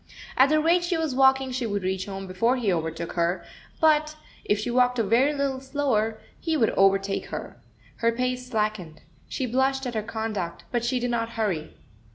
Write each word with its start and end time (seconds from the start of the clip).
At 0.35 0.49
the 0.49 0.59
rate 0.59 0.83
she 0.83 0.97
was 0.97 1.13
walking 1.13 1.51
she 1.51 1.67
would 1.67 1.83
reach 1.83 2.07
home 2.07 2.25
before 2.25 2.55
he 2.55 2.73
overtook 2.73 3.13
her, 3.13 3.45
but, 3.79 4.15
if 4.43 4.57
she 4.57 4.71
walked 4.71 4.97
a 4.97 5.03
very 5.03 5.31
little 5.31 5.59
slower, 5.61 6.19
he 6.39 6.57
would 6.57 6.71
overtake 6.71 7.27
her. 7.27 7.61
Her 7.97 8.11
pace 8.11 8.47
slackened. 8.49 9.03
She 9.29 9.45
blushed 9.45 9.85
at 9.85 9.93
her 9.93 10.01
conduct, 10.01 10.63
but 10.71 10.83
she 10.83 10.99
did 10.99 11.11
not 11.11 11.29
hurry. 11.33 11.75